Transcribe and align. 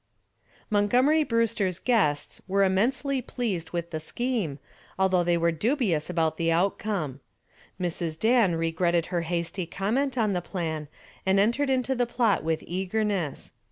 Montgomery 0.71 1.23
Brewster's 1.23 1.77
guests 1.77 2.41
were 2.47 2.63
immensely 2.63 3.21
pleased 3.21 3.69
with 3.69 3.91
the 3.91 3.99
scheme, 3.99 4.57
although 4.97 5.23
they 5.23 5.37
were 5.37 5.51
dubious 5.51 6.09
about 6.09 6.37
the 6.37 6.51
outcome. 6.51 7.19
Mrs. 7.79 8.17
Dan 8.19 8.55
regretted 8.55 9.05
her 9.13 9.21
hasty 9.21 9.67
comment 9.67 10.17
on 10.17 10.33
the 10.33 10.41
plan 10.41 10.87
and 11.23 11.39
entered 11.39 11.69
into 11.69 11.93
the 11.93 12.07
plot 12.07 12.43
with 12.43 12.63
eagerness. 12.65 13.51